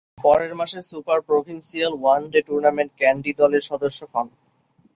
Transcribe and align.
পরের 0.17 0.53
মাসে 0.55 0.79
super 0.89 1.19
provincial 1.21 1.93
one 1.97 2.21
day 2.31 2.39
টুর্নামেন্টে 2.47 2.97
ক্যান্ডি 2.99 3.31
দলের 3.41 3.63
সদস্য 3.69 3.99
হন। 4.13 4.27